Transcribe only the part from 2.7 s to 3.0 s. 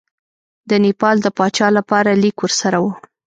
وو.